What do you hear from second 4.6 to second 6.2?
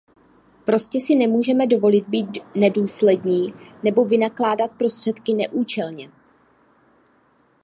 prostředky neúčelně.